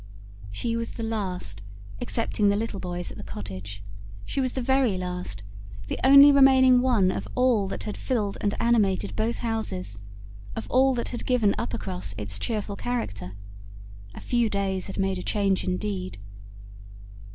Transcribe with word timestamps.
She 0.49 0.75
was 0.75 0.93
the 0.93 1.03
last, 1.03 1.61
excepting 1.99 2.49
the 2.49 2.55
little 2.55 2.79
boys 2.79 3.11
at 3.11 3.19
the 3.19 3.23
cottage, 3.23 3.83
she 4.25 4.41
was 4.41 4.53
the 4.53 4.61
very 4.63 4.97
last, 4.97 5.43
the 5.89 5.99
only 6.03 6.31
remaining 6.31 6.81
one 6.81 7.11
of 7.11 7.27
all 7.35 7.67
that 7.67 7.83
had 7.83 7.95
filled 7.95 8.35
and 8.41 8.55
animated 8.59 9.15
both 9.15 9.35
houses, 9.45 9.99
of 10.55 10.65
all 10.71 10.95
that 10.95 11.09
had 11.09 11.27
given 11.27 11.53
Uppercross 11.59 12.15
its 12.17 12.39
cheerful 12.39 12.75
character. 12.75 13.33
A 14.15 14.21
few 14.21 14.49
days 14.49 14.87
had 14.87 14.97
made 14.97 15.19
a 15.19 15.21
change 15.21 15.63
indeed! 15.63 16.17